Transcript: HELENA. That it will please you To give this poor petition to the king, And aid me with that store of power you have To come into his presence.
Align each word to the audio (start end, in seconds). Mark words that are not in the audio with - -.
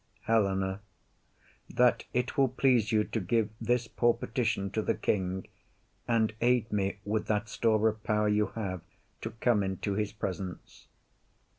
HELENA. 0.23 0.81
That 1.69 2.05
it 2.11 2.35
will 2.35 2.47
please 2.47 2.91
you 2.91 3.03
To 3.03 3.19
give 3.19 3.51
this 3.61 3.87
poor 3.87 4.15
petition 4.15 4.71
to 4.71 4.81
the 4.81 4.95
king, 4.95 5.47
And 6.07 6.33
aid 6.41 6.73
me 6.73 6.97
with 7.05 7.27
that 7.27 7.47
store 7.47 7.87
of 7.87 8.01
power 8.03 8.27
you 8.27 8.47
have 8.55 8.81
To 9.21 9.29
come 9.29 9.61
into 9.61 9.93
his 9.93 10.11
presence. 10.11 10.87